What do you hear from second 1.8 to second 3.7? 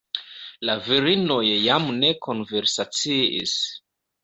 ne konversaciis.